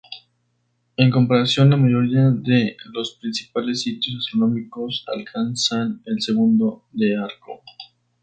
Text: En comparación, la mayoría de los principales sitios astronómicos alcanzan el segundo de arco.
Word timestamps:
En 0.97 1.11
comparación, 1.11 1.69
la 1.69 1.77
mayoría 1.77 2.31
de 2.31 2.75
los 2.91 3.17
principales 3.21 3.83
sitios 3.83 4.15
astronómicos 4.17 5.05
alcanzan 5.05 6.01
el 6.07 6.19
segundo 6.23 6.85
de 6.91 7.17
arco. 7.19 7.61